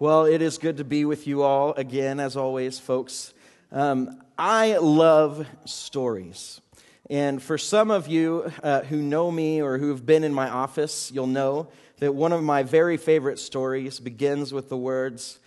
[0.00, 3.32] Well, it is good to be with you all again, as always, folks.
[3.70, 6.60] Um, I love stories.
[7.08, 10.50] And for some of you uh, who know me or who have been in my
[10.50, 11.68] office, you'll know
[11.98, 15.38] that one of my very favorite stories begins with the words,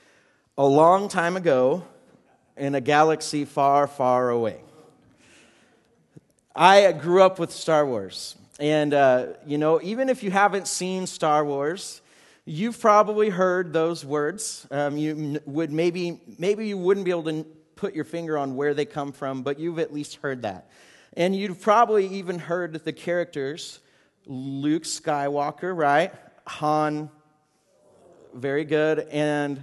[0.57, 1.83] A long time ago
[2.55, 4.61] in a galaxy far, far away.
[6.55, 8.37] I grew up with Star Wars.
[8.61, 12.01] And, uh, you know, even if you haven't seen Star Wars,
[12.49, 14.65] You've probably heard those words.
[14.71, 18.73] Um, you would maybe, maybe you wouldn't be able to put your finger on where
[18.73, 20.71] they come from, but you've at least heard that.
[21.17, 23.81] And you've probably even heard the characters
[24.25, 26.13] Luke Skywalker, right?
[26.47, 27.09] Han,
[28.33, 28.99] very good.
[29.11, 29.61] And,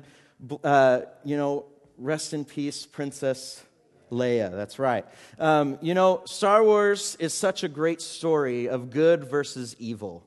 [0.63, 1.65] uh, you know,
[1.97, 3.65] rest in peace, Princess
[4.13, 4.51] Leia.
[4.51, 5.07] That's right.
[5.39, 10.23] Um, you know, Star Wars is such a great story of good versus evil.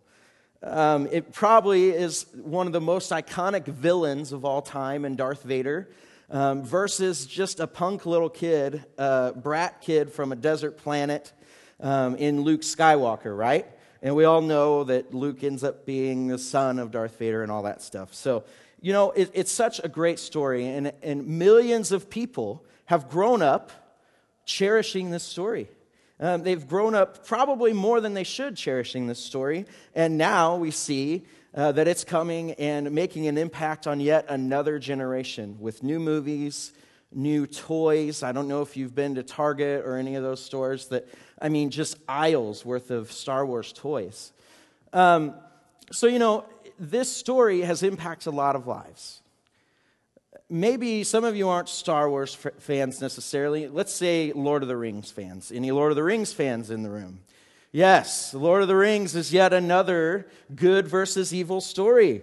[0.64, 5.44] Um, it probably is one of the most iconic villains of all time in Darth
[5.44, 5.90] Vader
[6.32, 11.32] um, versus just a punk little kid, a brat kid from a desert planet
[11.80, 13.68] um, in Luke Skywalker, right?
[14.02, 17.52] And we all know that Luke ends up being the son of Darth Vader and
[17.52, 18.14] all that stuff.
[18.14, 18.44] So,
[18.82, 23.42] you know, it, it's such a great story, and, and millions of people have grown
[23.42, 23.72] up
[24.46, 25.70] cherishing this story.
[26.20, 29.66] Um, they've grown up probably more than they should cherishing this story.
[29.94, 34.80] And now we see uh, that it's coming and making an impact on yet another
[34.80, 36.74] generation with new movies,
[37.12, 38.24] new toys.
[38.24, 41.08] I don't know if you've been to Target or any of those stores that,
[41.42, 44.34] I mean, just aisles worth of Star Wars toys.
[44.94, 45.36] Um,
[45.92, 46.46] so, you know,
[46.80, 49.22] this story has impacted a lot of lives
[50.50, 53.68] maybe some of you aren't Star Wars fans necessarily.
[53.68, 55.52] Let's say Lord of the Rings fans.
[55.52, 57.20] Any Lord of the Rings fans in the room?
[57.72, 62.22] Yes, Lord of the Rings is yet another good versus evil story.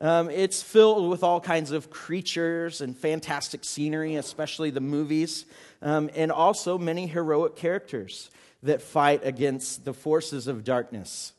[0.00, 5.44] Um, it's filled with all kinds of creatures and fantastic scenery, especially the movies,
[5.82, 8.30] um, and also many heroic characters
[8.62, 11.32] that fight against the forces of darkness.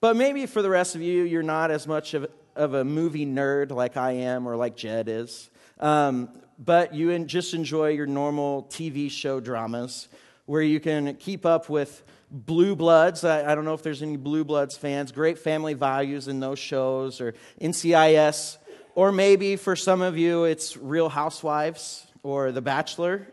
[0.00, 2.26] But maybe for the rest of you, you're not as much of
[2.56, 5.50] of a movie nerd like I am or like Jed is,
[5.80, 6.28] um,
[6.58, 10.08] but you just enjoy your normal TV show dramas
[10.46, 13.24] where you can keep up with Blue Bloods.
[13.24, 15.12] I, I, don't know if there's any Blue Bloods fans.
[15.12, 18.58] Great family values in those shows, or NCIS,
[18.94, 23.26] or maybe for some of you it's Real Housewives or The Bachelor.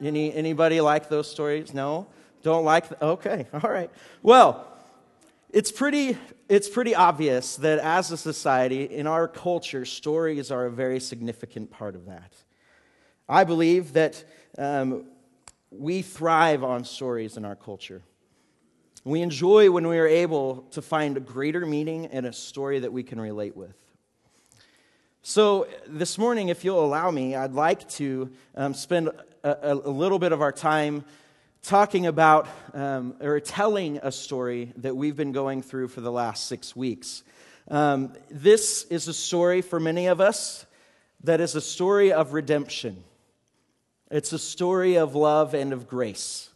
[0.00, 1.72] Any anybody like those stories?
[1.72, 2.06] No,
[2.42, 3.00] don't like.
[3.00, 3.90] Okay, all right.
[4.22, 4.66] Well,
[5.52, 6.16] it's pretty,
[6.52, 11.70] it's pretty obvious that as a society, in our culture, stories are a very significant
[11.70, 12.34] part of that.
[13.26, 14.22] I believe that
[14.58, 15.06] um,
[15.70, 18.02] we thrive on stories in our culture.
[19.02, 22.92] We enjoy when we are able to find a greater meaning in a story that
[22.92, 23.74] we can relate with.
[25.22, 29.08] So, this morning, if you'll allow me, I'd like to um, spend
[29.42, 31.06] a, a, little bit of our time
[31.62, 36.48] talking about um, or telling a story that we've been going through for the last
[36.48, 37.22] six weeks.
[37.68, 40.66] Um, this is a story for many of us
[41.22, 43.04] that is a story of redemption.
[44.10, 46.50] It's a story of love and of grace.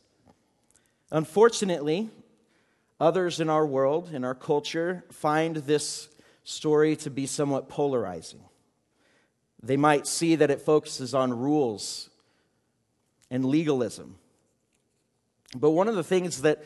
[1.12, 2.10] Unfortunately,
[2.98, 6.08] others in our world, in our culture, find this
[6.42, 8.40] story to be somewhat polarizing.
[9.62, 12.10] They might see that it focuses on rules
[13.30, 14.16] and legalism
[15.60, 16.64] but one of the things that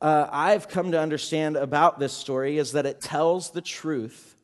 [0.00, 4.36] uh, I've come to understand about this story is that it tells the truth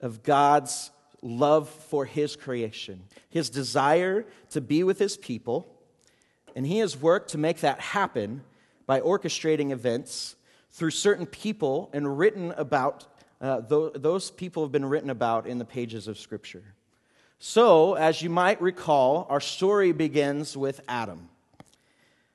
[0.00, 0.90] of God's
[1.22, 5.66] love for His creation, His desire to be with His people,
[6.54, 8.42] and He has worked to make that happen
[8.86, 10.36] by orchestrating events
[10.70, 13.06] through certain people and written about.
[13.40, 16.64] Uh, th- those people have been written about in the pages of Scripture.
[17.38, 21.28] So, as you might recall, our story begins with Adam.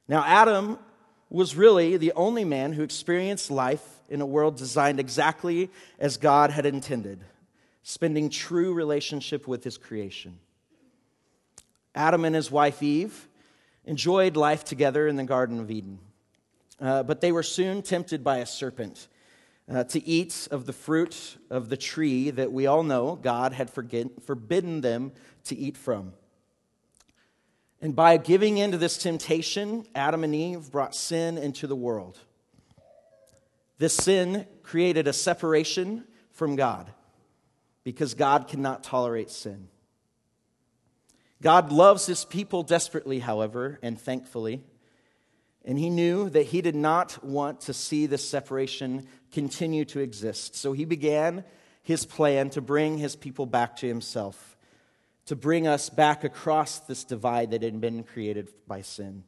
[0.08, 0.78] Now, Adam
[1.32, 6.52] was really the only man who experienced life in a world designed exactly as God
[6.52, 7.24] had intended,
[7.84, 10.40] spending true relationship with his creation.
[11.96, 13.30] Adam and his wife Eve
[13.86, 16.00] enjoyed life together in the Garden of Eden,
[16.82, 19.08] uh, but they were soon tempted by a serpent
[19.72, 23.70] uh, to eat of the fruit of the tree that we all know God had
[23.70, 25.14] forbidden them
[25.46, 26.12] to eat from.
[27.82, 32.20] And by giving in to this temptation, Adam and Eve brought sin into the world.
[33.80, 36.92] This sin created a separation from God
[37.84, 39.68] because God cannot tolerate sin.
[41.42, 44.64] God loves his people desperately, however, and thankfully.
[45.66, 50.56] And he knew that he did not want to see this separation continue to exist.
[50.56, 51.44] So he began
[51.82, 54.51] his plan to bring his people back to himself,
[55.26, 59.24] to bring us back across this divide that had been created by sin.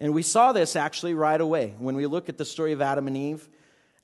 [0.00, 1.74] And we saw this actually right away.
[1.78, 3.48] When we look at the story of Adam and Eve,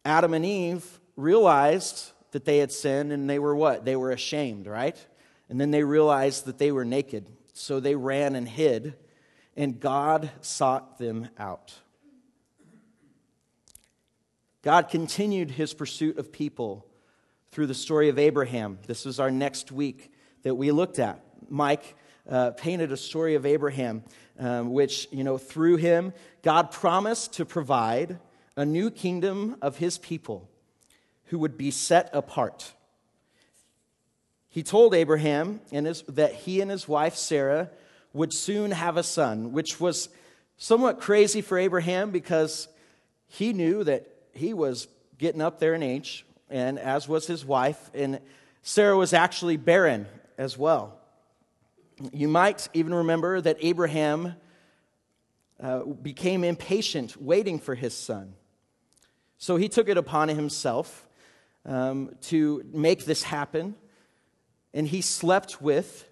[0.05, 0.85] Adam and Eve
[1.17, 3.85] realized that they had sinned and they were what?
[3.85, 4.97] They were ashamed, right?
[5.49, 7.27] And then they realized that they were naked.
[7.53, 8.95] So they ran and hid,
[9.57, 11.73] and God sought them out.
[14.63, 16.87] God continued his pursuit of people
[17.53, 18.79] through the story of Abraham.
[18.87, 20.11] This was our next week
[20.45, 21.21] that we looked at.
[21.49, 21.97] Mike
[22.31, 24.05] uh, painted a story of Abraham,
[24.39, 26.13] um, which, you know, through him,
[26.43, 28.19] God promised to provide
[28.57, 30.49] a new kingdom of his people
[31.25, 32.73] who would be set apart.
[34.49, 37.71] He told Abraham and his, that he and his wife Sarah
[38.13, 40.09] would soon have a son, which was
[40.57, 42.69] somewhat crazy for Abraham because
[43.27, 44.87] he knew that he was
[45.19, 48.21] getting up there in age, and as was his wife, and
[48.63, 50.07] Sarah was actually barren
[50.39, 50.99] as well.
[52.13, 54.35] You might even remember that Abraham
[55.61, 58.35] uh, became impatient waiting for his son.
[59.39, 61.07] So he took it upon himself
[61.65, 63.75] um, to make this happen,
[64.73, 66.09] and he slept with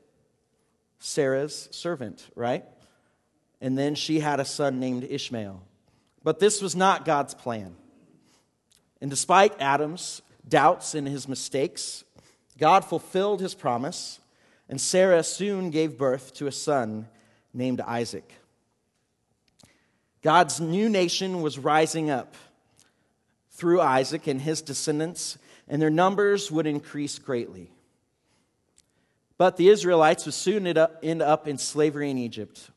[0.99, 2.65] Sarah's servant, right?
[3.61, 5.63] And then she had a son named Ishmael.
[6.23, 7.75] But this was not God's plan.
[9.01, 12.05] And despite Adam's doubts and his mistakes,
[12.63, 14.21] God fulfilled his promise,
[14.69, 17.09] and Sarah soon gave birth to a son
[17.53, 18.33] named Isaac.
[20.23, 22.37] God's new nation was rising up
[23.51, 27.73] through Isaac and his descendants, and their numbers would increase greatly.
[29.39, 32.71] But the Israelites would soon end up in slavery in Egypt,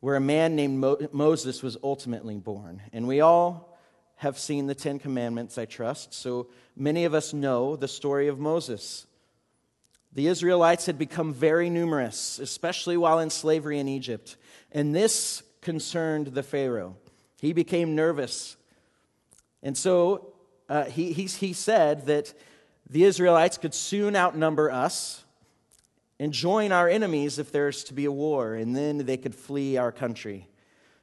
[0.00, 0.84] where a man named
[1.14, 2.82] Moses was ultimately born.
[2.92, 3.78] And we all
[4.16, 8.38] have seen the Ten Commandments, I trust, so many of us know the story of
[8.38, 9.06] Moses.
[10.14, 14.36] The Israelites had become very numerous, especially while in slavery in Egypt,
[14.70, 16.96] and this concerned the Pharaoh.
[17.40, 18.56] He became nervous.
[19.62, 20.34] And so
[20.68, 22.32] uh, he, he, he said that
[22.88, 25.24] the Israelites could soon outnumber us
[26.20, 29.76] and join our enemies if there's to be a war, and then they could flee
[29.76, 30.46] our country.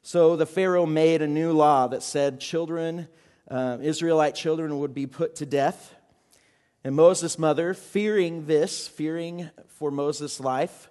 [0.04, 3.08] So the Pharaoh made a new law that said children,
[3.50, 5.94] uh, Israelite children, would be put to death.
[6.84, 10.90] And Moses' mother, fearing this, fearing for Moses' life,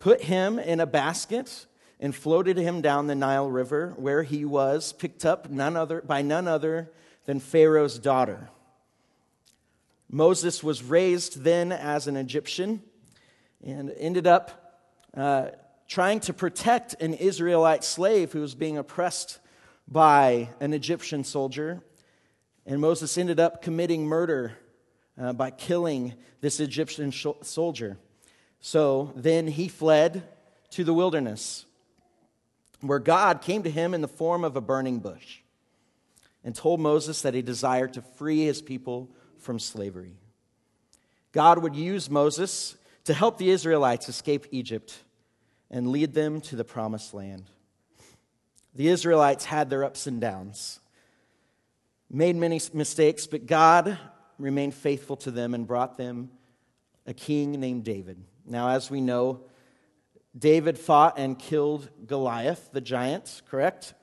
[0.00, 1.66] put him in a basket
[2.00, 6.22] and floated him down the Nile River, where he was picked up none other, by
[6.22, 6.90] none other
[7.24, 8.50] than Pharaoh's daughter.
[10.10, 12.82] Moses was raised then as an Egyptian
[13.64, 14.76] and ended up
[15.16, 15.48] uh,
[15.86, 19.38] trying to protect an Israelite slave who was being oppressed
[19.86, 21.82] by an Egyptian soldier.
[22.66, 24.56] And Moses ended up committing murder
[25.20, 27.98] uh, by killing this Egyptian sh- soldier.
[28.60, 30.22] So then he fled
[30.70, 31.64] to the wilderness,
[32.80, 35.38] where God came to him in the form of a burning bush
[36.44, 40.16] and told Moses that he desired to free his people from slavery.
[41.32, 45.02] God would use Moses to help the Israelites escape Egypt
[45.70, 47.44] and lead them to the promised land.
[48.74, 50.80] The Israelites had their ups and downs,
[52.10, 53.98] made many mistakes, but God
[54.38, 56.30] remained faithful to them and brought them
[57.06, 58.22] a king named David.
[58.46, 59.40] Now, as we know,
[60.38, 63.94] David fought and killed Goliath, the giant, correct?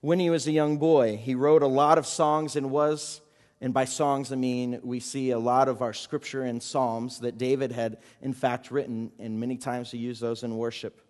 [0.00, 1.16] When he was a young boy.
[1.16, 3.20] He wrote a lot of songs and was,
[3.60, 7.38] and by songs I mean we see a lot of our scripture and psalms that
[7.38, 11.00] David had in fact written, and many times he used those in worship.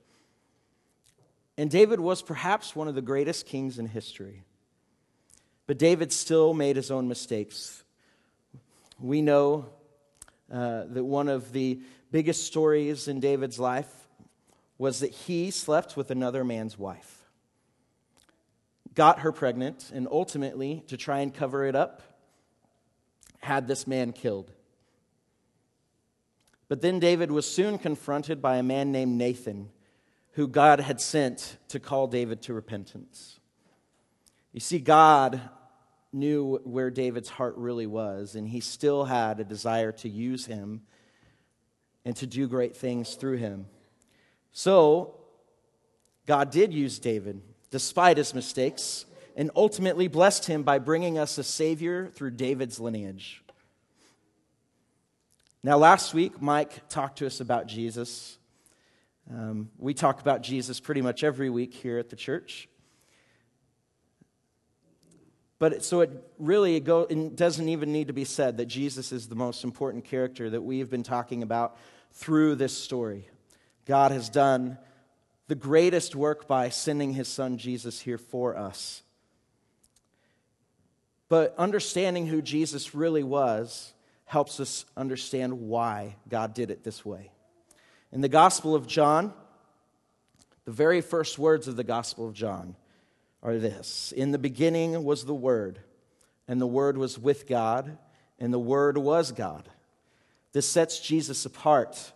[1.57, 4.45] And David was perhaps one of the greatest kings in history.
[5.66, 7.85] But David still made his own mistakes.
[9.00, 9.66] We know
[10.52, 11.80] uh, that one of the
[12.11, 13.90] biggest stories in David's life
[14.76, 17.23] was that he slept with another man's wife,
[18.95, 22.02] got her pregnant, and ultimately, to try and cover it up,
[23.40, 24.52] had this man killed.
[26.69, 29.71] But then David was soon confronted by a man named Nathan
[30.33, 33.40] who God had sent to call David to repentance.
[34.52, 35.40] You see, God
[36.12, 40.83] knew where David's heart really was, and he still had a desire to use him
[42.05, 43.67] and to do great things through him.
[44.52, 45.14] So,
[46.26, 51.45] God did use David despite his mistakes and ultimately blessed him by bringing us a
[51.45, 53.43] Savior through David's lineage.
[55.62, 58.38] Now, last week, Mike talked to us about Jesus.
[59.31, 62.69] Um, we talk about Jesus pretty much every week here at the church.
[65.61, 69.29] But so it really go, it doesn't even need to be said that Jesus is
[69.29, 71.76] the most important character that we have been talking about
[72.12, 73.29] through this story.
[73.85, 74.79] God has done
[75.49, 79.02] the greatest work by sending his son Jesus here for us.
[81.29, 83.93] But understanding who Jesus really was
[84.25, 87.33] helps us understand why God did it this way.
[88.12, 89.35] In the Gospel of John,
[90.64, 92.76] the very first words of the Gospel of John
[93.42, 95.80] are this In the beginning was the Word,
[96.49, 97.99] and the Word was with God,
[98.38, 99.68] and the Word was God.
[100.52, 102.12] This sets Jesus apart.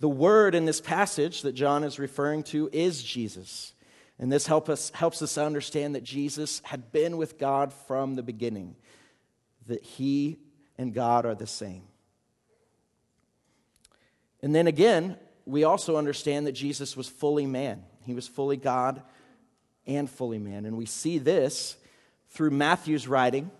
[0.00, 3.74] The Word in this passage that John is referring to is Jesus.
[4.18, 8.22] And this help us, helps us understand that Jesus had been with God from the
[8.22, 8.74] beginning,
[9.66, 10.38] that he
[10.76, 11.82] and God are the same.
[14.42, 17.84] And then again, we also understand that Jesus was fully man.
[18.04, 19.02] He was fully God
[19.88, 20.66] and fully man.
[20.66, 21.76] And we see this
[22.28, 23.50] through Matthew's writing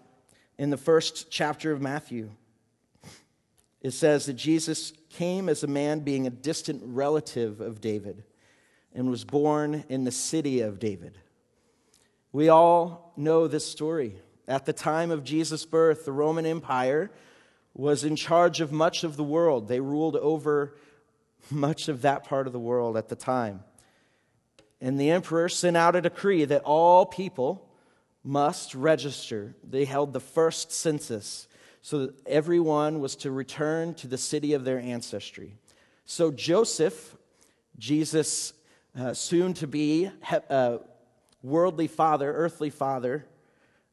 [0.59, 2.31] in the first chapter of Matthew.
[3.81, 8.25] It says that Jesus came as a man being a distant relative of David
[8.95, 11.19] and was born in the city of David.
[12.33, 14.17] We all know this story.
[14.47, 17.11] At the time of Jesus' birth, the Roman Empire
[17.75, 19.69] was in charge of much of the world.
[19.69, 20.77] They ruled over
[21.51, 23.63] much of that part of the world at the time.
[24.81, 27.69] And the emperor sent out a decree that all people
[28.23, 29.55] must register.
[29.69, 31.49] They held the first census
[31.83, 35.55] so that everyone was to return to the city of their ancestry.
[36.05, 37.17] So Joseph,
[37.79, 38.53] Jesus'
[38.99, 40.11] uh, soon to be
[40.51, 40.79] uh,
[41.43, 43.27] worldly father, earthly father,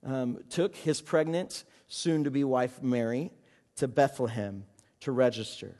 [0.04, 3.32] um, took his pregnant, soon to be wife Mary
[3.78, 4.66] to Bethlehem
[5.02, 5.76] to register,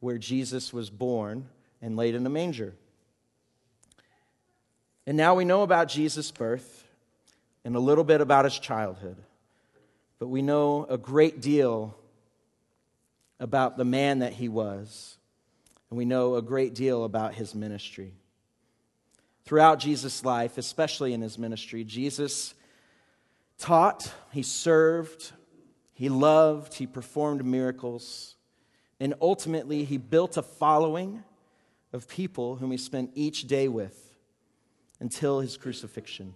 [0.00, 1.48] where Jesus was born
[1.80, 2.74] and laid in a manger.
[5.06, 6.84] And now we know about Jesus' birth
[7.64, 9.16] and a little bit about his childhood,
[10.18, 11.96] but we know a great deal
[13.38, 15.16] about the man that he was,
[15.90, 18.14] and we know a great deal about his ministry.
[19.44, 22.54] Throughout Jesus' life, especially in his ministry, Jesus
[23.58, 25.32] taught, he served,
[25.92, 28.34] he loved, he performed miracles,
[28.98, 31.22] and ultimately he built a following
[31.92, 34.05] of people whom he spent each day with
[35.00, 36.34] until his crucifixion.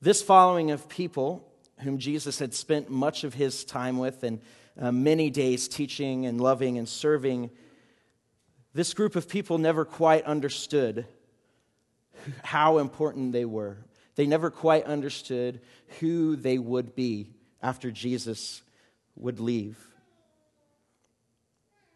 [0.00, 1.46] This following of people
[1.80, 4.40] whom Jesus had spent much of his time with and
[4.78, 7.50] uh, many days teaching and loving and serving,
[8.74, 11.06] this group of people never quite understood
[12.42, 13.78] how important they were.
[14.16, 15.60] They never quite understood
[16.00, 17.30] who they would be
[17.62, 18.62] after Jesus
[19.16, 19.78] would leave.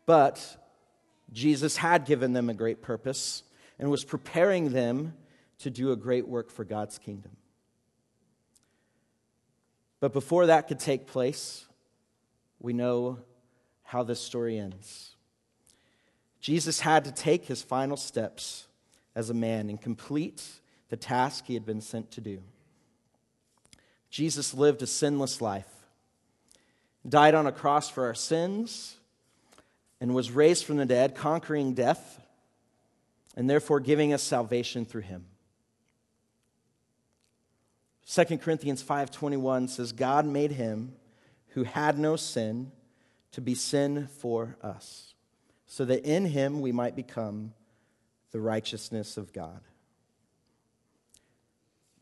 [0.06, 0.56] But
[1.32, 3.42] Jesus had given them a great purpose
[3.80, 5.14] and was preparing them
[5.58, 7.32] to do a great work for God's kingdom.
[10.00, 11.64] But before that could take place,
[12.60, 13.18] we know
[13.82, 15.16] how this story ends.
[16.40, 18.66] Jesus had to take his final steps
[19.14, 20.46] as a man and complete
[20.90, 22.42] the task he had been sent to do.
[24.10, 25.68] Jesus lived a sinless life,
[27.08, 28.96] died on a cross for our sins,
[30.00, 32.20] and was raised from the dead, conquering death
[33.36, 35.26] and therefore giving us salvation through him.
[38.06, 40.96] 2 Corinthians 5:21 says God made him
[41.50, 42.72] who had no sin
[43.32, 45.14] to be sin for us
[45.66, 47.54] so that in him we might become
[48.32, 49.60] the righteousness of God.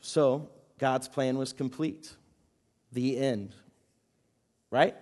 [0.00, 2.14] So, God's plan was complete.
[2.92, 3.54] The end.
[4.70, 4.96] Right?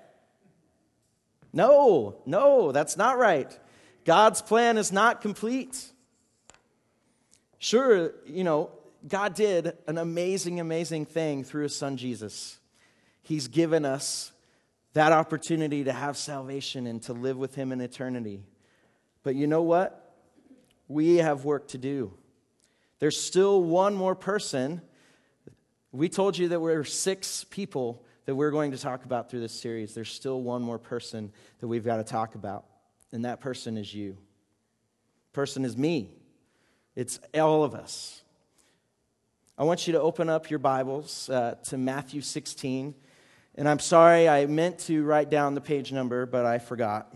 [1.52, 3.56] No, no, that's not right.
[4.04, 5.92] God's plan is not complete.
[7.58, 8.70] Sure, you know,
[9.06, 12.58] God did an amazing, amazing thing through his son Jesus.
[13.22, 14.32] He's given us
[14.92, 18.42] that opportunity to have salvation and to live with him in eternity.
[19.22, 20.14] But you know what?
[20.88, 22.14] We have work to do.
[22.98, 24.80] There's still one more person.
[25.92, 29.52] We told you that we're six people that we're going to talk about through this
[29.52, 29.94] series.
[29.94, 32.64] There's still one more person that we've got to talk about,
[33.12, 34.16] and that person is you.
[35.32, 36.10] Person is me.
[36.96, 38.22] It's all of us.
[39.58, 42.94] I want you to open up your Bibles uh, to Matthew 16.
[43.54, 47.14] And I'm sorry, I meant to write down the page number, but I forgot.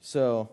[0.00, 0.48] So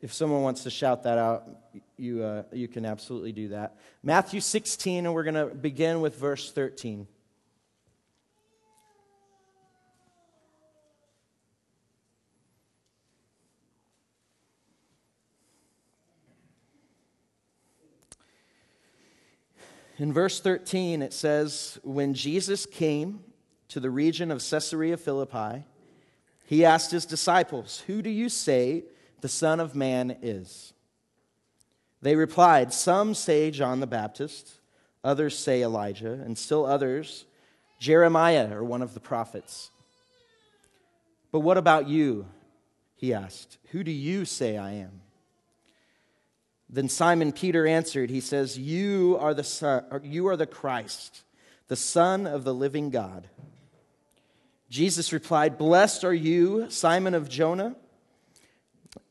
[0.00, 1.48] if someone wants to shout that out,
[1.96, 3.76] you, uh, you can absolutely do that.
[4.04, 7.08] Matthew 16, and we're going to begin with verse 13.
[19.96, 23.20] In verse 13, it says, When Jesus came
[23.68, 25.64] to the region of Caesarea Philippi,
[26.46, 28.84] he asked his disciples, Who do you say
[29.20, 30.72] the Son of Man is?
[32.02, 34.60] They replied, Some say John the Baptist,
[35.04, 37.24] others say Elijah, and still others,
[37.78, 39.70] Jeremiah or one of the prophets.
[41.30, 42.26] But what about you?
[42.96, 45.03] He asked, Who do you say I am?
[46.74, 51.22] Then Simon Peter answered, He says, You are the, son, you are the Christ,
[51.68, 53.28] the Son of the living God.
[54.68, 57.76] Jesus replied, Blessed are you, Simon of Jonah,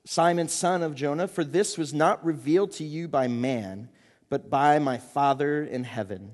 [0.04, 3.88] Simon, son of Jonah, for this was not revealed to you by man,
[4.28, 6.34] but by my Father in heaven.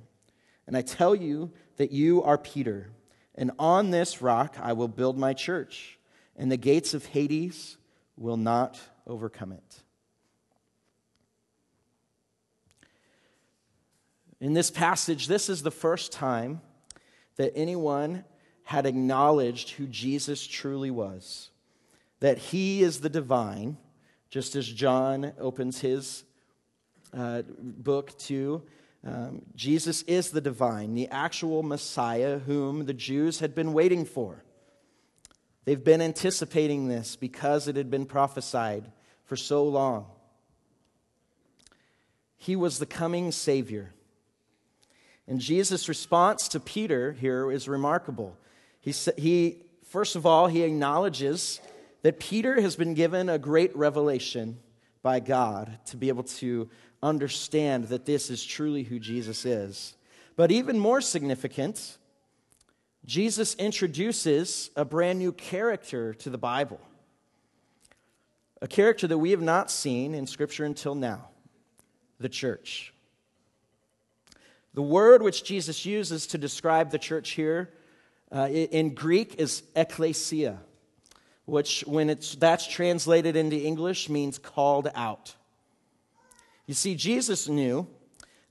[0.65, 2.89] And I tell you that you are Peter,
[3.35, 5.99] and on this rock I will build my church,
[6.35, 7.77] and the gates of Hades
[8.17, 9.83] will not overcome it.
[14.41, 16.61] In this passage, this is the first time
[17.35, 18.23] that anyone
[18.63, 21.49] had acknowledged who Jesus truly was,
[22.19, 23.77] that he is the divine,
[24.29, 26.23] just as John opens his
[27.13, 28.61] uh, book to.
[29.05, 34.43] Um, Jesus is the divine, the actual Messiah whom the Jews had been waiting for.
[35.65, 38.91] They've been anticipating this because it had been prophesied
[39.25, 40.05] for so long.
[42.37, 43.93] He was the coming Savior.
[45.29, 48.35] And Jesus' response to Peter here is remarkable.
[48.81, 51.61] He, he, first of all, he acknowledges
[52.01, 54.57] that Peter has been given a great revelation
[55.03, 56.67] by God to be able to
[57.03, 59.93] understand that this is truly who Jesus is.
[60.35, 61.99] But even more significant,
[63.05, 66.81] Jesus introduces a brand new character to the Bible,
[68.63, 71.29] a character that we have not seen in Scripture until now
[72.19, 72.93] the church.
[74.73, 77.71] The word which Jesus uses to describe the church here
[78.31, 80.59] uh, in Greek is ecclesia,
[81.45, 85.33] which, when it's, that's translated into English, means called out.
[86.67, 87.87] You see, Jesus knew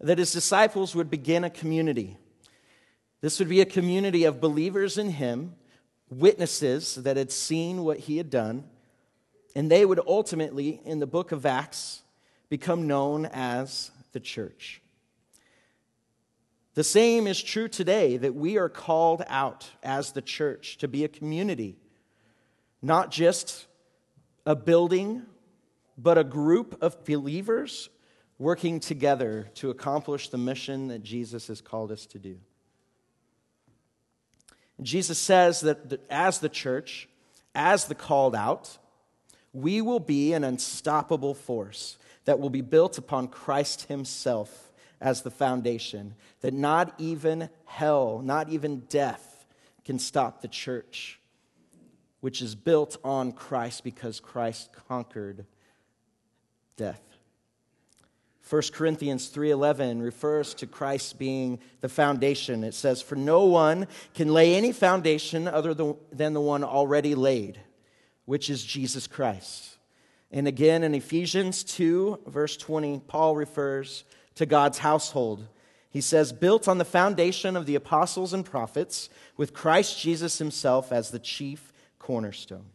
[0.00, 2.16] that his disciples would begin a community.
[3.20, 5.54] This would be a community of believers in him,
[6.10, 8.64] witnesses that had seen what he had done,
[9.54, 12.02] and they would ultimately, in the book of Acts,
[12.48, 14.80] become known as the church.
[16.78, 21.02] The same is true today that we are called out as the church to be
[21.02, 21.76] a community,
[22.80, 23.66] not just
[24.46, 25.24] a building,
[25.96, 27.90] but a group of believers
[28.38, 32.38] working together to accomplish the mission that Jesus has called us to do.
[34.80, 37.08] Jesus says that as the church,
[37.56, 38.78] as the called out,
[39.52, 44.67] we will be an unstoppable force that will be built upon Christ Himself
[45.00, 49.46] as the foundation, that not even hell, not even death
[49.84, 51.20] can stop the church,
[52.20, 55.46] which is built on Christ because Christ conquered
[56.76, 57.00] death.
[58.48, 62.64] 1 Corinthians 3:11 refers to Christ being the foundation.
[62.64, 67.60] It says, "For no one can lay any foundation other than the one already laid,
[68.24, 69.76] which is Jesus Christ."
[70.30, 74.04] And again in Ephesians 2 verse 20, Paul refers
[74.38, 75.46] to God's household.
[75.90, 80.92] He says, built on the foundation of the apostles and prophets, with Christ Jesus himself
[80.92, 82.66] as the chief cornerstone.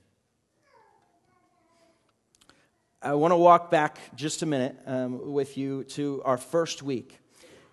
[3.02, 7.18] I want to walk back just a minute um, with you to our first week.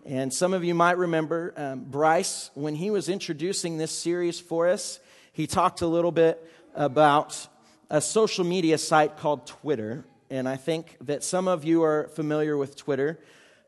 [0.04, 4.68] And some of you might remember um, Bryce, when he was introducing this series for
[4.68, 4.98] us,
[5.32, 7.46] he talked a little bit about
[7.90, 10.04] a social media site called Twitter.
[10.30, 13.18] And I think that some of you are familiar with Twitter.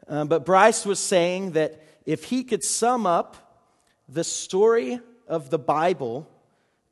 [0.08, 3.60] Um, but Bryce was saying that if he could sum up
[4.08, 6.28] the story of the Bible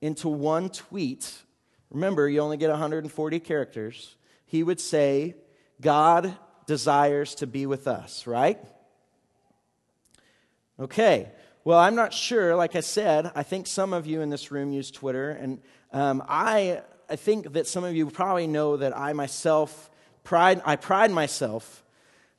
[0.01, 1.33] into one tweet,
[1.91, 5.35] remember, you only get 140 characters, he would say,
[5.81, 6.35] God
[6.67, 8.59] desires to be with us, right?
[10.79, 11.31] Okay.
[11.63, 12.57] Well, I'm not sure.
[12.57, 15.61] Like I said, I think some of you in this room use Twitter, and
[15.93, 19.91] um, I, I think that some of you probably know that I myself
[20.25, 21.80] pride, I pride myself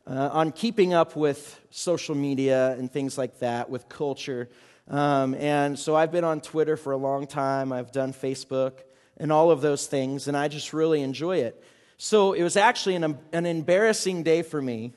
[0.07, 4.49] uh, on keeping up with social media and things like that, with culture.
[4.87, 8.73] Um, and so I've been on Twitter for a long time, I've done Facebook
[9.17, 11.63] and all of those things, and I just really enjoy it.
[11.97, 14.93] So it was actually an, an embarrassing day for me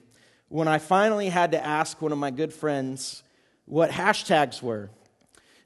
[0.48, 3.22] when I finally had to ask one of my good friends
[3.66, 4.90] what hashtags were.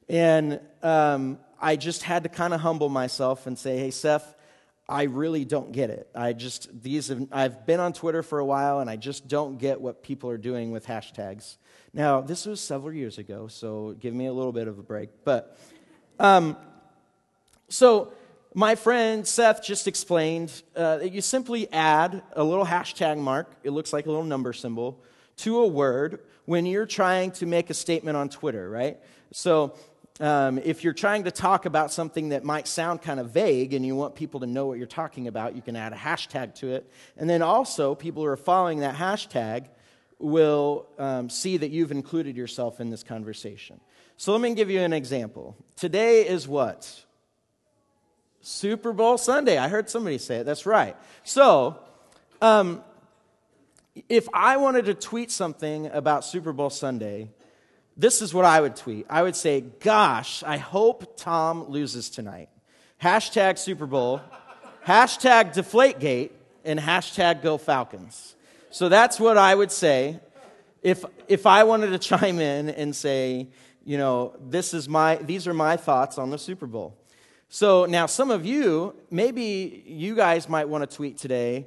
[0.09, 4.35] And um, I just had to kind of humble myself and say, hey, Seth,
[4.89, 6.09] I really don't get it.
[6.15, 9.59] I just these have, I've been on Twitter for a while and I just don't
[9.59, 11.59] get what people are doing with hashtags.
[11.93, 15.11] Now, this was several years ago, so give me a little bit of a break.
[15.25, 15.59] But
[16.19, 16.57] um,
[17.69, 18.13] so
[18.55, 23.53] my friend Seth just explained uh, that you simply add a little hashtag mark.
[23.63, 25.03] It looks like a little number symbol
[25.39, 28.97] to a word when you're trying to make a statement on Twitter, right?
[29.33, 29.75] So
[30.21, 33.87] um, if you're trying to talk about something that might sound kind of vague and
[33.87, 36.73] you want people to know what you're talking about, you can add a hashtag to
[36.73, 36.91] it.
[37.17, 39.69] And then also, people who are following that hashtag
[40.19, 43.81] will um, see that you've included yourself in this conversation.
[44.17, 45.57] So let me give you an example.
[45.77, 47.05] Today is what?
[48.41, 49.59] Super Bowl Sunday.
[49.59, 50.45] I heard somebody say it.
[50.45, 50.97] That's right.
[51.23, 51.79] So,
[52.41, 52.83] um,
[54.09, 57.31] if I wanted to tweet something about Super Bowl Sunday,
[57.99, 59.07] this is what I would tweet.
[59.11, 62.49] I would say, Gosh, I hope Tom loses tonight.
[63.03, 64.21] Hashtag Super Bowl,
[64.87, 66.31] hashtag Deflategate,
[66.65, 68.37] and hashtag Go Falcons.
[68.71, 70.21] So that's what I would say
[70.83, 73.49] if, if I wanted to chime in and say,
[73.85, 76.97] you know, this is my, these are my thoughts on the Super Bowl.
[77.49, 81.67] So now, some of you, maybe you guys might want to tweet today,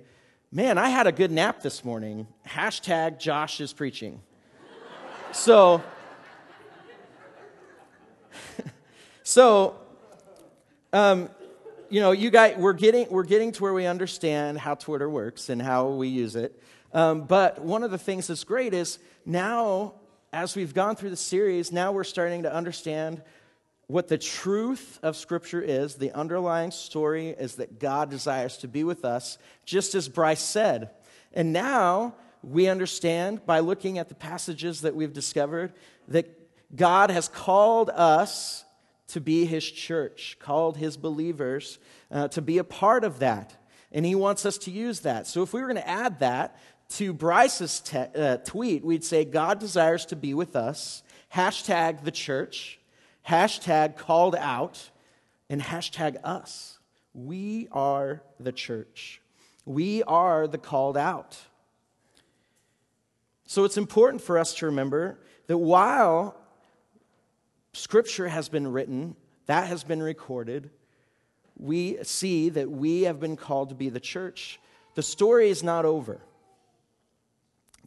[0.52, 2.28] man, I had a good nap this morning.
[2.48, 4.22] Hashtag Josh is preaching.
[5.32, 5.82] so,
[9.32, 9.78] So,
[10.92, 11.30] um,
[11.90, 15.48] you know, you guys, we're getting, we're getting to where we understand how Twitter works
[15.48, 16.62] and how we use it.
[16.94, 19.94] Um, but one of the things that's great is now,
[20.34, 23.22] as we've gone through the series, now we're starting to understand
[23.88, 25.96] what the truth of Scripture is.
[25.96, 30.90] The underlying story is that God desires to be with us, just as Bryce said.
[31.32, 35.72] And now we understand by looking at the passages that we've discovered
[36.10, 36.28] that
[36.76, 38.66] God has called us
[39.12, 41.80] to be his church, called his believers
[42.12, 43.56] uh, to be a part of that.
[43.92, 45.28] And he wants us to use that.
[45.28, 46.58] So if we were going to add that
[46.92, 52.12] to Bryce's te- uh, tweet, we'd say, God desires to be with us, hashtag the
[52.12, 52.80] church,
[53.28, 54.90] hashtag called out,
[55.50, 56.80] and hashtag us.
[57.14, 59.22] We are the church.
[59.66, 61.38] We are the called out.
[63.46, 66.41] So it's important for us to remember that while
[67.74, 70.70] Scripture has been written, that has been recorded.
[71.58, 74.60] We see that we have been called to be the church.
[74.96, 76.20] The story is not over.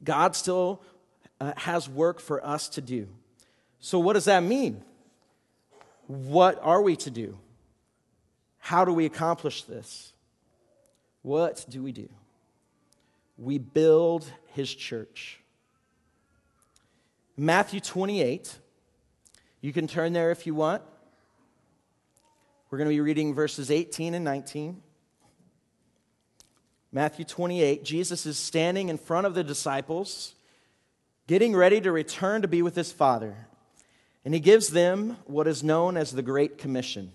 [0.02, 0.82] God still
[1.40, 3.08] uh, has work for us to do.
[3.80, 4.82] So, what does that mean?
[6.06, 7.38] What are we to do?
[8.58, 10.12] How do we accomplish this?
[11.22, 12.08] What do we do?
[13.36, 15.40] We build his church.
[17.36, 18.58] Matthew 28
[19.64, 20.82] you can turn there if you want.
[22.68, 24.82] We're going to be reading verses 18 and 19.
[26.92, 30.34] Matthew 28, Jesus is standing in front of the disciples,
[31.26, 33.46] getting ready to return to be with his Father.
[34.22, 37.12] And he gives them what is known as the Great Commission.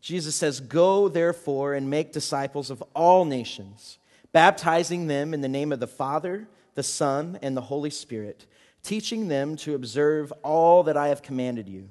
[0.00, 3.98] Jesus says, Go therefore and make disciples of all nations,
[4.32, 8.46] baptizing them in the name of the Father, the Son, and the Holy Spirit
[8.86, 11.88] teaching them to observe all that I have commanded you.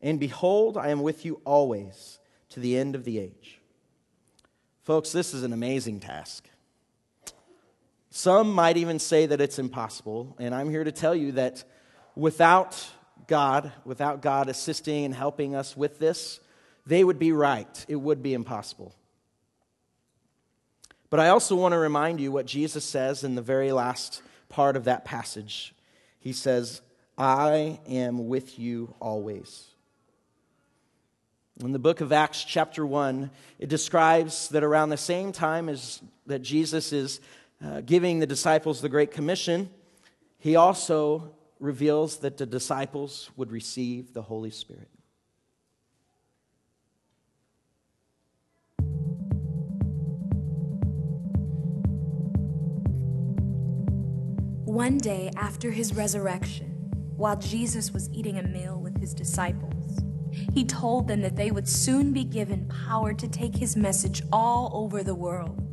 [0.00, 3.60] And behold, I am with you always to the end of the age.
[4.84, 6.48] Folks, this is an amazing task.
[8.10, 11.64] Some might even say that it's impossible, and I'm here to tell you that
[12.14, 12.88] without
[13.26, 16.38] God, without God assisting and helping us with this,
[16.86, 17.84] they would be right.
[17.88, 18.94] It would be impossible.
[21.10, 24.76] But I also want to remind you what Jesus says in the very last part
[24.76, 25.74] of that passage
[26.26, 26.82] he says,
[27.16, 29.68] I am with you always.
[31.60, 36.02] In the book of Acts, chapter 1, it describes that around the same time as
[36.26, 37.20] that Jesus is
[37.64, 39.70] uh, giving the disciples the Great Commission,
[40.38, 44.88] he also reveals that the disciples would receive the Holy Spirit.
[54.76, 56.66] One day after his resurrection,
[57.16, 60.02] while Jesus was eating a meal with his disciples,
[60.52, 64.70] he told them that they would soon be given power to take his message all
[64.74, 65.66] over the world.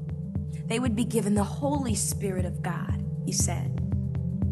[0.70, 3.78] They would be given the Holy Spirit of God, he said.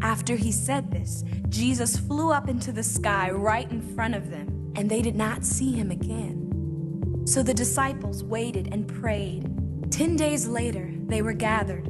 [0.02, 4.74] After he said this, Jesus flew up into the sky right in front of them,
[4.76, 7.22] and they did not see him again.
[7.24, 9.50] So the disciples waited and prayed.
[9.90, 11.88] Ten days later, they were gathered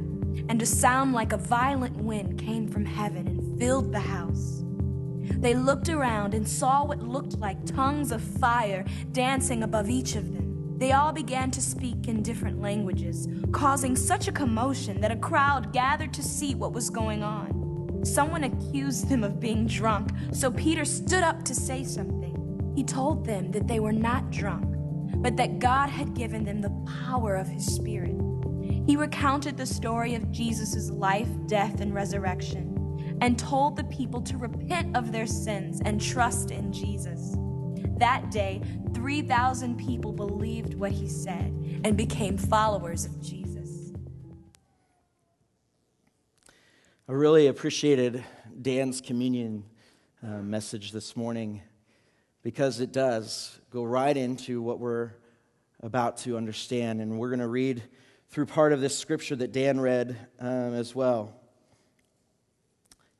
[0.49, 4.63] and a sound like a violent wind came from heaven and filled the house.
[5.39, 10.33] They looked around and saw what looked like tongues of fire dancing above each of
[10.33, 10.43] them.
[10.77, 15.71] They all began to speak in different languages, causing such a commotion that a crowd
[15.71, 18.01] gathered to see what was going on.
[18.03, 22.73] Someone accused them of being drunk, so Peter stood up to say something.
[22.75, 24.65] He told them that they were not drunk,
[25.17, 28.15] but that God had given them the power of His Spirit.
[28.85, 34.37] He recounted the story of Jesus' life, death, and resurrection, and told the people to
[34.37, 37.37] repent of their sins and trust in Jesus.
[37.97, 38.61] That day,
[38.93, 41.53] 3,000 people believed what he said
[41.85, 43.93] and became followers of Jesus.
[47.07, 48.23] I really appreciated
[48.61, 49.63] Dan's communion
[50.21, 51.61] uh, message this morning
[52.41, 55.11] because it does go right into what we're
[55.81, 57.01] about to understand.
[57.01, 57.83] And we're going to read
[58.33, 61.35] through part of this scripture that Dan read um, as well.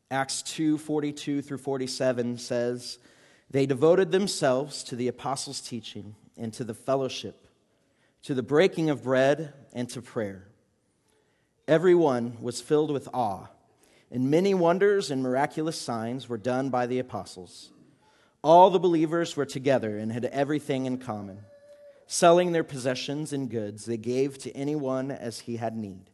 [0.09, 2.97] Acts 2 42 through 47 says,
[3.51, 7.47] they devoted themselves to the apostles' teaching and to the fellowship,
[8.23, 10.47] to the breaking of bread and to prayer.
[11.67, 13.49] Everyone was filled with awe,
[14.09, 17.69] and many wonders and miraculous signs were done by the apostles.
[18.41, 21.37] All the believers were together and had everything in common.
[22.07, 26.09] Selling their possessions and goods, they gave to anyone as he had need.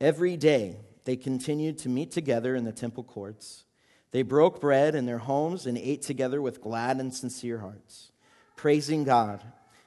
[0.00, 3.64] Every day they continued to meet together in the temple courts.
[4.10, 8.12] They broke bread in their homes and ate together with glad and sincere hearts,
[8.56, 9.42] praising God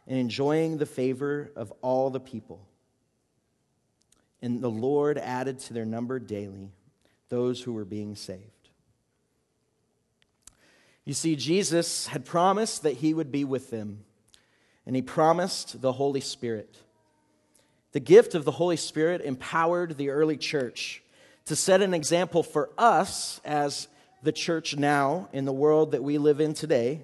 [0.08, 2.68] and enjoying the favor of all the people.
[4.42, 6.72] And the Lord added to their number daily
[7.30, 8.42] those who were being saved.
[11.04, 14.06] You see, Jesus had promised that he would be with them,
[14.86, 16.78] and he promised the Holy Spirit.
[17.92, 21.02] The gift of the Holy Spirit empowered the early church
[21.46, 23.88] to set an example for us as
[24.24, 27.02] the church now in the world that we live in today,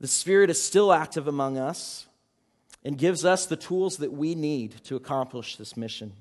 [0.00, 2.06] the Spirit is still active among us
[2.82, 6.14] and gives us the tools that we need to accomplish this mission.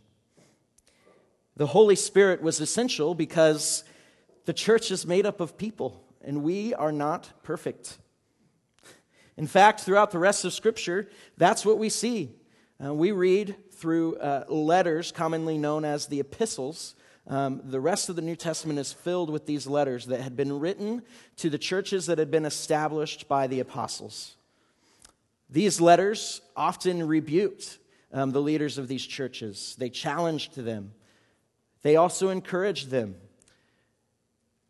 [1.55, 3.83] The Holy Spirit was essential because
[4.45, 7.97] the church is made up of people, and we are not perfect.
[9.39, 12.29] In fact, throughout the rest of Scripture, that's what we see.
[12.83, 16.93] Uh, we read through uh, letters commonly known as the epistles
[17.29, 20.59] um, the rest of the New Testament is filled with these letters that had been
[20.59, 21.03] written
[21.37, 24.35] to the churches that had been established by the apostles.
[25.49, 27.77] These letters often rebuked
[28.11, 30.93] um, the leaders of these churches, they challenged them,
[31.83, 33.15] they also encouraged them,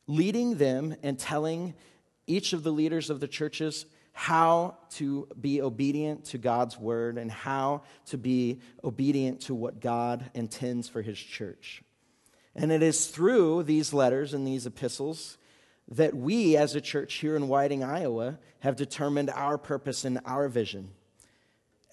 [0.05, 1.73] leading them and telling
[2.27, 3.85] each of the leaders of the churches
[4.19, 10.29] how to be obedient to God's word and how to be obedient to what God
[10.33, 11.81] intends for his church.
[12.53, 15.37] And it is through these letters and these epistles
[15.87, 20.49] that we, as a church here in Whiting, Iowa, have determined our purpose and our
[20.49, 20.89] vision.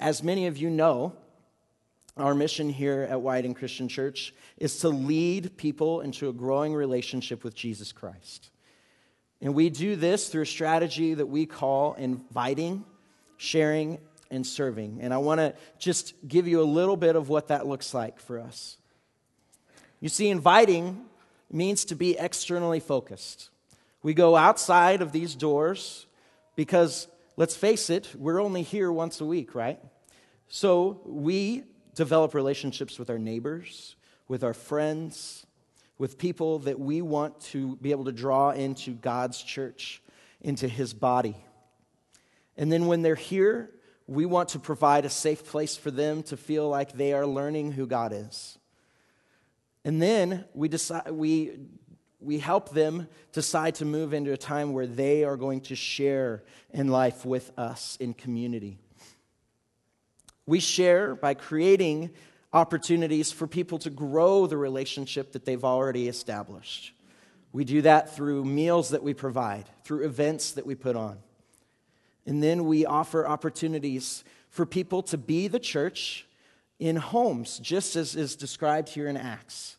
[0.01, 1.13] As many of you know,
[2.17, 7.45] our mission here at Whiting Christian Church is to lead people into a growing relationship
[7.45, 8.51] with Jesus Christ.
[9.41, 12.85] And we do this through a strategy that we call inviting,
[13.37, 13.99] sharing,
[14.31, 14.99] and serving.
[15.01, 18.19] And I want to just give you a little bit of what that looks like
[18.19, 18.77] for us.
[20.01, 21.05] You see, inviting
[21.51, 23.51] means to be externally focused.
[24.03, 26.07] We go outside of these doors
[26.55, 29.81] because, let's face it, we're only here once a week, right?
[30.49, 33.97] So we develop relationships with our neighbors,
[34.29, 35.46] with our friends,
[35.99, 40.03] with people that we want to be able to draw into God's church,
[40.41, 41.37] into His body.
[42.57, 43.71] And then when they're here,
[44.07, 47.73] we want to provide a safe place for them to feel like they are learning
[47.73, 48.59] who God is.
[49.85, 51.59] And then we, decide, we,
[52.21, 56.45] we help them decide to move into a time where they are going to share
[56.73, 58.79] in life with us in community.
[60.47, 62.11] We share by creating
[62.57, 66.95] opportunities for people to grow the relationship that they've already established.
[67.53, 71.19] We do that through meals that we provide, through events that we put on.
[72.25, 76.27] And then we offer opportunities for people to be the church
[76.79, 79.77] in homes, just as is described here in Acts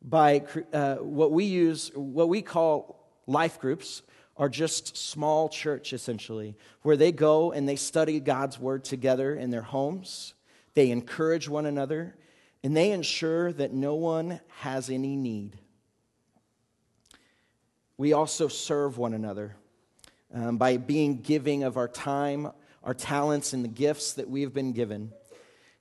[0.00, 4.02] by uh, what we use, what we call life groups,
[4.36, 9.50] are just small church essentially, where they go and they study God's word together in
[9.50, 10.34] their homes.
[10.74, 12.14] They encourage one another
[12.64, 15.58] and they ensure that no one has any need.
[17.96, 19.56] We also serve one another
[20.32, 22.50] um, by being giving of our time,
[22.82, 25.12] our talents, and the gifts that we have been given.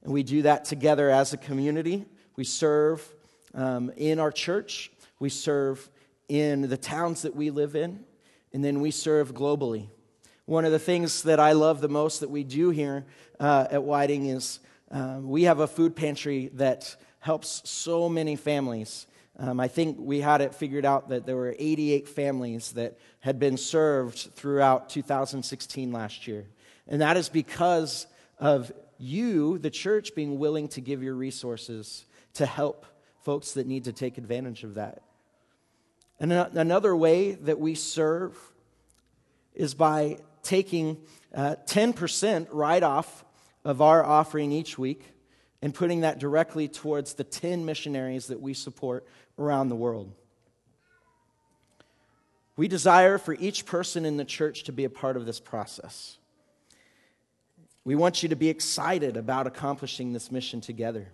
[0.04, 2.06] And we do that together as a community.
[2.36, 3.08] We serve
[3.54, 5.90] um, in our church, we serve
[6.28, 8.04] in the towns that we live in,
[8.54, 9.88] and then we serve globally.
[10.46, 13.06] One of the things that I love the most that we do here
[13.40, 14.60] uh, at Whiting is
[14.92, 19.08] um, we have a food pantry that helps so many families.
[19.40, 23.40] Um, I think we had it figured out that there were 88 families that had
[23.40, 26.46] been served throughout 2016 last year.
[26.88, 28.06] And that is because
[28.38, 32.86] of you, the church, being willing to give your resources to help
[33.22, 35.02] folks that need to take advantage of that.
[36.20, 38.38] And another way that we serve
[39.56, 40.98] is by taking
[41.34, 43.24] uh, 10% right off
[43.63, 45.04] of our offering each week
[45.62, 49.06] and putting that directly towards the 10 missionaries that we support
[49.38, 50.12] around the world.
[52.56, 56.17] We desire for each person in the church to be a part of this process.
[57.84, 61.08] We want you to be excited about accomplishing this mission together.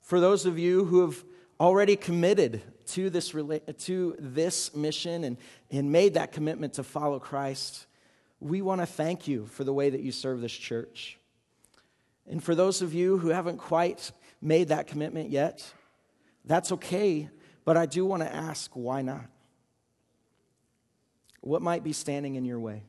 [0.00, 1.22] For those of you who have
[1.60, 3.34] already committed to this,
[3.78, 5.36] to this mission and,
[5.70, 7.86] and made that commitment to follow Christ,
[8.40, 11.18] we want to thank you for the way that you serve this church.
[12.28, 15.64] And for those of you who haven't quite made that commitment yet,
[16.44, 17.28] that's okay,
[17.64, 19.24] but I do want to ask why not?
[21.40, 22.82] What might be standing in your way?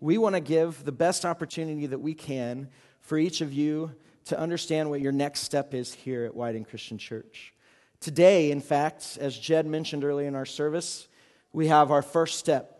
[0.00, 2.68] We want to give the best opportunity that we can
[3.00, 3.92] for each of you
[4.26, 7.52] to understand what your next step is here at Whiting Christian Church.
[8.00, 11.08] Today, in fact, as Jed mentioned earlier in our service,
[11.52, 12.77] we have our first step.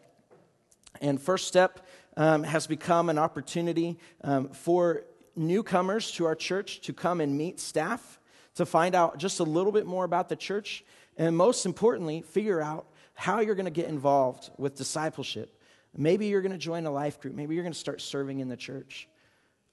[1.00, 5.04] And first step um, has become an opportunity um, for
[5.36, 8.18] newcomers to our church to come and meet staff,
[8.56, 10.84] to find out just a little bit more about the church,
[11.16, 15.60] and most importantly, figure out how you're going to get involved with discipleship.
[15.96, 17.34] Maybe you're going to join a life group.
[17.34, 19.08] Maybe you're going to start serving in the church.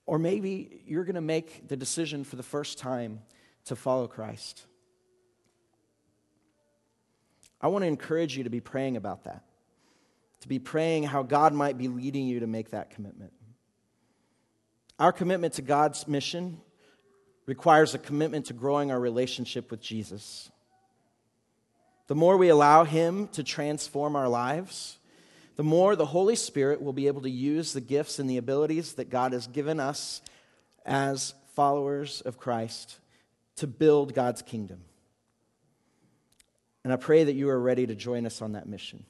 [0.08, 3.22] Or maybe you're going to make the decision for the first time
[3.66, 4.66] to follow Christ.
[7.62, 9.44] I want to encourage you to be praying about that,
[10.46, 13.34] to be praying how God might be leading you to make that commitment.
[15.00, 16.62] Our commitment to God's mission
[17.48, 20.52] requires a commitment to growing our relationship with Jesus.
[22.06, 25.00] The more we allow Him to transform our lives,
[25.56, 28.94] the more the Holy Spirit will be able to use the gifts and the abilities
[28.94, 30.22] that God has given us
[30.86, 33.00] as followers of Christ
[33.56, 34.82] to build God's kingdom.
[36.84, 39.06] And I pray that you are ready to join us on that mission.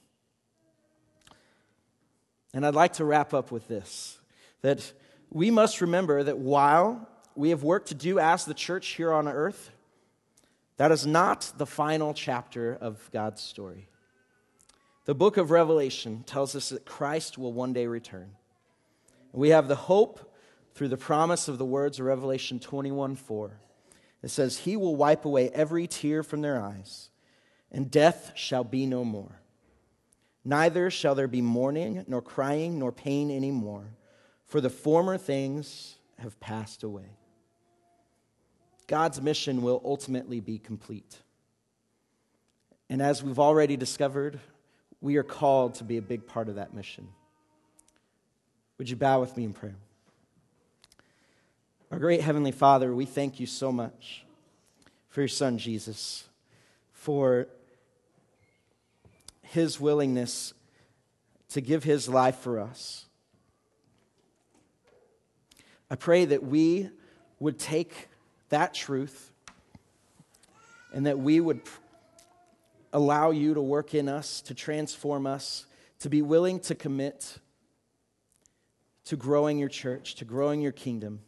[2.55, 4.17] And I'd like to wrap up with this
[4.61, 4.93] that
[5.29, 9.27] we must remember that while we have work to do as the church here on
[9.27, 9.69] earth,
[10.77, 13.89] that is not the final chapter of God's story.
[15.03, 18.31] The book of Revelation tells us that Christ will one day return.
[19.33, 20.33] We have the hope
[20.73, 23.59] through the promise of the words of Revelation 21 4.
[24.23, 27.09] It says, He will wipe away every tear from their eyes
[27.69, 29.41] and death shall be no more.
[30.47, 33.85] Neither shall there be mourning, nor crying, nor pain any more,
[34.45, 37.09] for the former things have passed away.
[38.85, 41.17] God's mission will ultimately be complete.
[42.87, 44.39] And as we've already discovered,
[45.01, 47.07] we are called to be a big part of that mission.
[48.77, 49.75] Would you bow with me in prayer?
[51.91, 54.25] Our great Heavenly Father, we thank you so much
[55.07, 56.27] for your Son, Jesus,
[56.91, 57.47] for
[59.51, 60.53] his willingness
[61.49, 63.05] to give his life for us.
[65.89, 66.89] I pray that we
[67.39, 68.09] would take
[68.49, 69.31] that truth
[70.93, 71.61] and that we would
[72.91, 75.65] allow you to work in us, to transform us,
[75.99, 77.39] to be willing to commit
[79.05, 81.21] to growing your church, to growing your kingdom.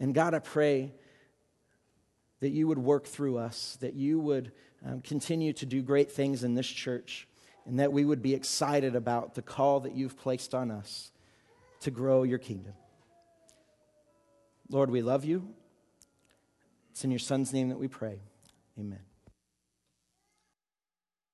[0.00, 0.94] And God, I pray
[2.40, 4.52] that you would work through us, that you would
[4.84, 7.26] um, continue to do great things in this church,
[7.66, 11.10] and that we would be excited about the call that you've placed on us
[11.80, 12.74] to grow your kingdom.
[14.68, 15.48] Lord, we love you.
[16.90, 18.20] It's in your Son's name that we pray.
[18.78, 19.00] Amen.